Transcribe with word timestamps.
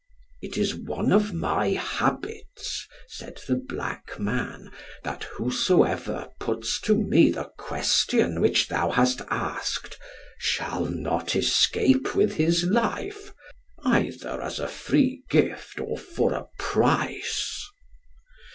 "It 0.41 0.57
is 0.57 0.73
one 0.73 1.11
of 1.11 1.31
my 1.31 1.73
habits," 1.73 2.87
said 3.07 3.39
the 3.47 3.53
black 3.57 4.17
man, 4.19 4.71
"that 5.03 5.25
whosoever 5.25 6.29
puts 6.39 6.81
to 6.85 6.95
me 6.97 7.29
the 7.29 7.51
question 7.59 8.41
which 8.41 8.67
thou 8.67 8.89
hast 8.89 9.21
asked, 9.29 9.99
shall 10.39 10.85
not 10.85 11.35
escape 11.35 12.15
with 12.15 12.33
his 12.37 12.63
life, 12.63 13.31
either 13.83 14.41
as 14.41 14.59
a 14.59 14.67
free 14.67 15.21
gift, 15.29 15.79
or 15.79 15.99
for 15.99 16.33
a 16.33 16.45
price." 16.57 17.63